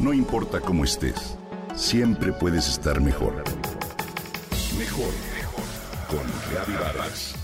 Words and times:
No 0.00 0.14
importa 0.14 0.60
cómo 0.62 0.84
estés, 0.84 1.36
siempre 1.76 2.32
puedes 2.32 2.66
estar 2.68 3.02
mejor. 3.02 3.34
Mejor, 4.78 5.12
mejor. 5.34 5.64
Con 6.08 6.26
Reavivadas. 6.50 7.34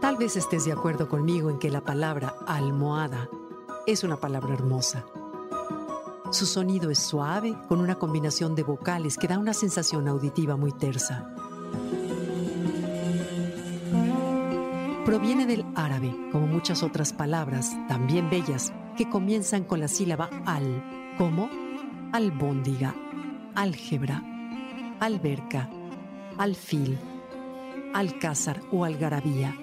Tal 0.00 0.16
vez 0.16 0.36
estés 0.36 0.64
de 0.64 0.72
acuerdo 0.72 1.10
conmigo 1.10 1.50
en 1.50 1.58
que 1.58 1.68
la 1.68 1.82
palabra 1.82 2.36
almohada 2.46 3.28
es 3.86 4.02
una 4.02 4.16
palabra 4.16 4.54
hermosa. 4.54 5.04
Su 6.30 6.46
sonido 6.46 6.90
es 6.90 7.00
suave, 7.00 7.56
con 7.68 7.80
una 7.80 7.96
combinación 7.96 8.54
de 8.54 8.62
vocales 8.62 9.16
que 9.18 9.26
da 9.26 9.36
una 9.36 9.52
sensación 9.52 10.06
auditiva 10.06 10.56
muy 10.56 10.70
tersa. 10.70 11.28
Proviene 15.04 15.44
del 15.46 15.64
árabe, 15.74 16.14
como 16.30 16.46
muchas 16.46 16.84
otras 16.84 17.12
palabras, 17.12 17.72
también 17.88 18.30
bellas, 18.30 18.72
que 18.96 19.10
comienzan 19.10 19.64
con 19.64 19.80
la 19.80 19.88
sílaba 19.88 20.30
al, 20.46 21.14
como 21.18 21.50
albóndiga, 22.12 22.94
álgebra, 23.56 24.22
alberca, 25.00 25.68
alfil, 26.38 26.96
alcázar 27.92 28.60
o 28.70 28.84
algarabía, 28.84 29.56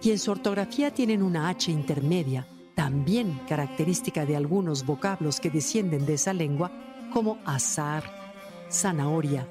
y 0.00 0.12
en 0.12 0.18
su 0.20 0.30
ortografía 0.30 0.94
tienen 0.94 1.24
una 1.24 1.48
H 1.48 1.72
intermedia, 1.72 2.46
también 2.78 3.40
característica 3.48 4.24
de 4.24 4.36
algunos 4.36 4.86
vocablos 4.86 5.40
que 5.40 5.50
descienden 5.50 6.06
de 6.06 6.14
esa 6.14 6.32
lengua, 6.32 6.70
como 7.12 7.38
azar, 7.44 8.04
zanahoria 8.70 9.48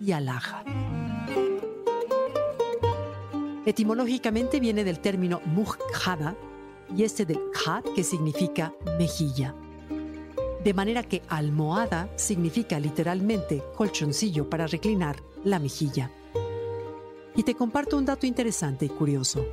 y 0.00 0.10
alhaja. 0.10 0.64
Etimológicamente 3.64 4.58
viene 4.58 4.82
del 4.82 4.98
término 4.98 5.40
mujhada 5.44 6.34
y 6.92 7.04
este 7.04 7.24
del 7.24 7.38
had 7.64 7.84
que 7.94 8.02
significa 8.02 8.74
mejilla. 8.98 9.54
De 10.64 10.74
manera 10.74 11.04
que 11.04 11.22
almohada 11.28 12.10
significa 12.16 12.80
literalmente 12.80 13.62
colchoncillo 13.76 14.50
para 14.50 14.66
reclinar 14.66 15.22
la 15.44 15.60
mejilla. 15.60 16.10
Y 17.36 17.44
te 17.44 17.54
comparto 17.54 17.96
un 17.96 18.06
dato 18.06 18.26
interesante 18.26 18.86
y 18.86 18.88
curioso. 18.88 19.46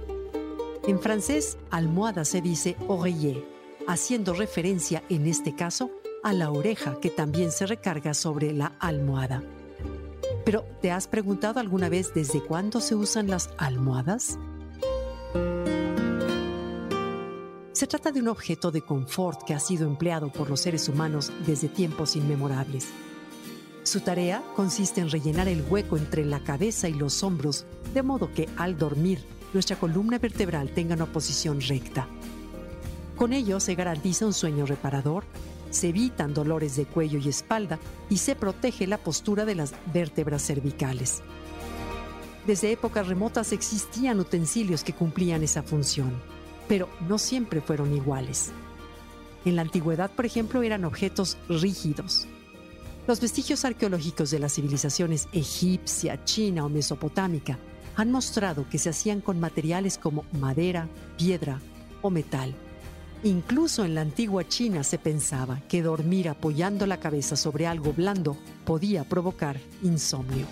En 0.85 0.99
francés, 0.99 1.57
almohada 1.71 2.25
se 2.25 2.41
dice 2.41 2.75
oreiller, 2.89 3.45
haciendo 3.87 4.33
referencia 4.33 5.01
en 5.07 5.27
este 5.27 5.55
caso 5.55 5.89
a 6.23 6.33
la 6.33 6.51
oreja 6.51 6.99
que 6.99 7.09
también 7.09 7.53
se 7.53 7.65
recarga 7.65 8.13
sobre 8.13 8.51
la 8.51 8.73
almohada. 8.79 9.41
Pero, 10.43 10.65
¿te 10.81 10.91
has 10.91 11.07
preguntado 11.07 11.61
alguna 11.61 11.87
vez 11.87 12.13
desde 12.13 12.41
cuándo 12.41 12.81
se 12.81 12.95
usan 12.95 13.29
las 13.29 13.49
almohadas? 13.57 14.37
Se 17.71 17.87
trata 17.87 18.11
de 18.11 18.19
un 18.19 18.27
objeto 18.27 18.69
de 18.69 18.81
confort 18.81 19.43
que 19.43 19.53
ha 19.53 19.61
sido 19.61 19.87
empleado 19.87 20.33
por 20.33 20.49
los 20.49 20.59
seres 20.59 20.89
humanos 20.89 21.31
desde 21.47 21.69
tiempos 21.69 22.17
inmemorables. 22.17 22.89
Su 23.83 24.01
tarea 24.01 24.43
consiste 24.53 24.99
en 24.99 25.09
rellenar 25.09 25.47
el 25.47 25.63
hueco 25.69 25.95
entre 25.95 26.25
la 26.25 26.41
cabeza 26.41 26.89
y 26.89 26.93
los 26.93 27.23
hombros, 27.23 27.65
de 27.93 28.03
modo 28.03 28.33
que 28.33 28.49
al 28.57 28.77
dormir 28.77 29.19
nuestra 29.53 29.75
columna 29.75 30.17
vertebral 30.17 30.69
tenga 30.69 30.95
una 30.95 31.05
posición 31.05 31.61
recta. 31.61 32.07
Con 33.15 33.33
ello 33.33 33.59
se 33.59 33.75
garantiza 33.75 34.25
un 34.25 34.33
sueño 34.33 34.65
reparador, 34.65 35.23
se 35.69 35.89
evitan 35.89 36.33
dolores 36.33 36.75
de 36.75 36.85
cuello 36.85 37.19
y 37.19 37.29
espalda 37.29 37.79
y 38.09 38.17
se 38.17 38.35
protege 38.35 38.87
la 38.87 38.97
postura 38.97 39.45
de 39.45 39.55
las 39.55 39.73
vértebras 39.93 40.43
cervicales. 40.45 41.21
Desde 42.47 42.71
épocas 42.71 43.07
remotas 43.07 43.53
existían 43.53 44.19
utensilios 44.19 44.83
que 44.83 44.93
cumplían 44.93 45.43
esa 45.43 45.63
función, 45.63 46.11
pero 46.67 46.89
no 47.07 47.17
siempre 47.17 47.61
fueron 47.61 47.95
iguales. 47.95 48.51
En 49.45 49.55
la 49.55 49.61
antigüedad, 49.61 50.11
por 50.11 50.25
ejemplo, 50.25 50.61
eran 50.63 50.83
objetos 50.83 51.37
rígidos. 51.47 52.27
Los 53.07 53.19
vestigios 53.19 53.65
arqueológicos 53.65 54.31
de 54.31 54.39
las 54.39 54.53
civilizaciones 54.53 55.27
egipcia, 55.33 56.23
china 56.23 56.65
o 56.65 56.69
mesopotámica 56.69 57.59
han 57.95 58.11
mostrado 58.11 58.67
que 58.69 58.77
se 58.77 58.89
hacían 58.89 59.21
con 59.21 59.39
materiales 59.39 59.97
como 59.97 60.25
madera, 60.31 60.87
piedra 61.17 61.59
o 62.01 62.09
metal. 62.09 62.53
Incluso 63.23 63.85
en 63.85 63.95
la 63.95 64.01
antigua 64.01 64.47
China 64.47 64.83
se 64.83 64.97
pensaba 64.97 65.61
que 65.69 65.81
dormir 65.81 66.27
apoyando 66.27 66.85
la 66.85 66.99
cabeza 66.99 67.35
sobre 67.35 67.67
algo 67.67 67.93
blando 67.93 68.35
podía 68.65 69.05
provocar 69.05 69.57
insomnio. 69.81 70.45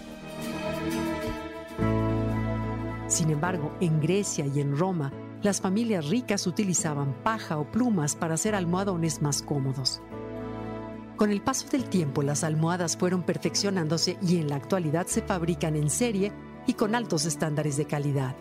Sin 3.07 3.29
embargo, 3.29 3.75
en 3.81 3.99
Grecia 3.99 4.45
y 4.45 4.61
en 4.61 4.77
Roma, 4.77 5.11
las 5.43 5.59
familias 5.59 6.07
ricas 6.07 6.47
utilizaban 6.47 7.13
paja 7.23 7.57
o 7.57 7.69
plumas 7.69 8.15
para 8.15 8.35
hacer 8.35 8.55
almohadones 8.55 9.21
más 9.21 9.41
cómodos. 9.41 10.01
Con 11.17 11.29
el 11.29 11.41
paso 11.41 11.67
del 11.67 11.83
tiempo, 11.83 12.23
las 12.23 12.45
almohadas 12.45 12.95
fueron 12.95 13.23
perfeccionándose 13.23 14.17
y 14.21 14.37
en 14.37 14.47
la 14.47 14.55
actualidad 14.55 15.07
se 15.07 15.21
fabrican 15.21 15.75
en 15.75 15.89
serie 15.89 16.31
y 16.67 16.73
con 16.73 16.95
altos 16.95 17.25
estándares 17.25 17.77
de 17.77 17.85
calidad. 17.85 18.35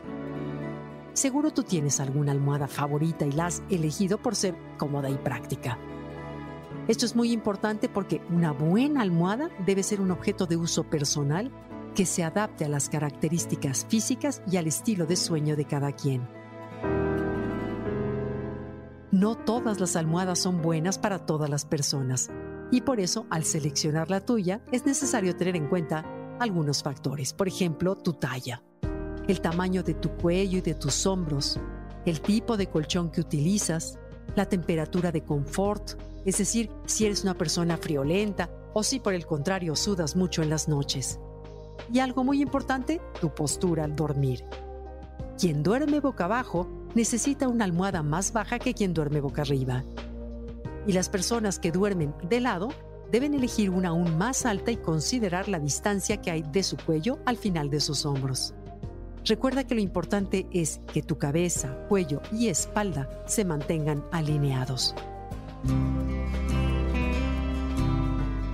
Seguro 1.13 1.51
tú 1.51 1.63
tienes 1.63 2.01
alguna 2.01 2.33
almohada 2.33 2.69
favorita 2.69 3.27
y 3.27 3.33
la 3.33 3.47
has 3.47 3.63
elegido 3.69 4.19
por 4.19 4.37
ser 4.37 4.57
cómoda 4.79 5.11
y 5.11 5.17
práctica. 5.17 5.79
Esto 6.89 7.05
es 7.07 7.15
muy 7.15 7.33
importante 7.33 7.89
porque 7.89 8.21
una 8.31 8.53
buena 8.53 9.03
almohada 9.03 9.51
debe 9.67 9.83
ser 9.83 10.01
un 10.01 10.11
objeto 10.11 10.47
de 10.47 10.57
uso 10.57 10.85
personal 10.85 11.51
que 11.95 12.07
se 12.07 12.23
adapte 12.23 12.65
a 12.65 12.69
las 12.69 12.89
características 12.89 13.87
físicas 13.89 14.43
y 14.51 14.57
al 14.57 14.67
estilo 14.67 15.07
de 15.07 15.17
sueño 15.17 15.57
de 15.57 15.65
cada 15.65 15.93
quien. 15.93 16.29
No 19.11 19.37
todas 19.37 19.81
las 19.81 19.97
almohadas 19.97 20.39
son 20.39 20.63
buenas 20.63 20.99
para 20.99 21.27
todas 21.27 21.51
las 21.51 21.65
personas 21.65 22.31
y 22.71 22.83
por 22.83 23.01
eso 23.01 23.27
al 23.29 23.45
seleccionar 23.45 24.09
la 24.09 24.21
tuya 24.21 24.61
es 24.71 24.87
necesario 24.87 25.37
tener 25.37 25.57
en 25.57 25.69
cuenta 25.69 26.05
algunos 26.41 26.83
factores, 26.83 27.33
por 27.33 27.49
ejemplo, 27.49 27.95
tu 27.97 28.15
talla, 28.15 28.63
el 29.29 29.41
tamaño 29.41 29.83
de 29.83 29.95
tu 29.95 30.11
cuello 30.11 30.59
y 30.59 30.63
de 30.63 30.75
tus 30.75 31.07
hombros, 31.07 31.61
el 32.07 32.21
tipo 32.21 32.57
de 32.57 32.67
colchón 32.67 33.11
que 33.11 33.21
utilizas, 33.21 33.99
la 34.37 34.47
temperatura 34.47 35.13
de 35.13 35.23
confort, 35.23 36.01
es 36.25 36.39
decir, 36.39 36.71
si 36.87 37.07
eres 37.07 37.23
una 37.23 37.35
persona 37.35 37.77
friolenta 37.77 38.51
o 38.73 38.83
si 38.83 39.01
por 39.01 39.15
el 39.15 39.27
contrario 39.27 39.77
sudas 39.77 40.17
mucho 40.17 40.43
en 40.43 40.51
las 40.51 40.69
noches. 40.69 41.19
Y 41.93 41.99
algo 41.99 42.25
muy 42.25 42.41
importante, 42.41 43.01
tu 43.21 43.35
postura 43.35 43.85
al 43.85 43.97
dormir. 43.97 44.45
Quien 45.39 45.63
duerme 45.63 46.01
boca 46.01 46.25
abajo 46.25 46.69
necesita 46.95 47.49
una 47.49 47.65
almohada 47.65 48.03
más 48.03 48.33
baja 48.33 48.59
que 48.59 48.75
quien 48.75 48.95
duerme 48.95 49.21
boca 49.21 49.43
arriba. 49.43 49.85
Y 50.87 50.93
las 50.93 51.09
personas 51.09 51.59
que 51.59 51.73
duermen 51.73 52.15
de 52.29 52.41
lado 52.41 52.69
deben 53.11 53.35
elegir 53.35 53.71
una 53.71 53.91
aún 53.91 54.17
más 54.17 54.47
alta 54.47 54.71
y 54.71 54.77
considerar 54.77 55.49
la 55.49 55.59
distancia 55.59 56.21
que 56.21 56.31
hay 56.31 56.43
de 56.43 56.63
su 56.63 56.77
cuello 56.77 57.19
al 57.27 57.37
final 57.37 57.71
de 57.71 57.81
sus 57.81 58.07
hombros. 58.07 58.55
Recuerda 59.25 59.67
que 59.67 59.75
lo 59.75 59.81
importante 59.81 60.47
es 60.51 60.81
que 60.93 61.03
tu 61.03 61.19
cabeza, 61.19 61.77
cuello 61.89 62.23
y 62.33 62.49
espalda 62.49 63.09
se 63.27 63.45
mantengan 63.45 64.03
alineados. 64.13 64.95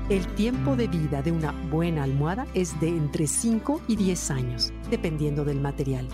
El 0.08 0.26
tiempo 0.34 0.76
de 0.76 0.86
vida 0.86 1.22
de 1.22 1.32
una 1.32 1.52
buena 1.70 2.04
almohada 2.04 2.46
es 2.54 2.78
de 2.80 2.88
entre 2.88 3.26
5 3.26 3.82
y 3.88 3.96
10 3.96 4.30
años, 4.30 4.72
dependiendo 4.88 5.44
del 5.44 5.60
material. 5.60 6.08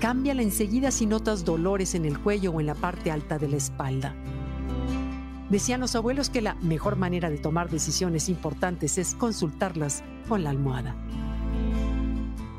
Cámbiala 0.00 0.42
enseguida 0.42 0.90
si 0.90 1.06
notas 1.06 1.44
dolores 1.44 1.94
en 1.94 2.04
el 2.04 2.18
cuello 2.18 2.52
o 2.52 2.60
en 2.60 2.66
la 2.66 2.74
parte 2.74 3.10
alta 3.10 3.38
de 3.38 3.48
la 3.48 3.56
espalda. 3.56 4.14
Decían 5.54 5.78
los 5.78 5.94
abuelos 5.94 6.30
que 6.30 6.42
la 6.42 6.56
mejor 6.56 6.96
manera 6.96 7.30
de 7.30 7.38
tomar 7.38 7.70
decisiones 7.70 8.28
importantes 8.28 8.98
es 8.98 9.14
consultarlas 9.14 10.02
con 10.28 10.42
la 10.42 10.50
almohada. 10.50 10.96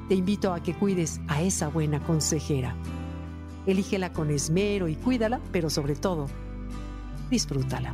Te 0.07 0.15
invito 0.15 0.53
a 0.53 0.63
que 0.63 0.73
cuides 0.73 1.19
a 1.27 1.41
esa 1.41 1.67
buena 1.67 1.99
consejera. 1.99 2.73
Elígela 3.65 4.13
con 4.13 4.31
esmero 4.31 4.87
y 4.87 4.95
cuídala, 4.95 5.41
pero 5.51 5.69
sobre 5.69 5.97
todo, 5.97 6.27
disfrútala. 7.29 7.93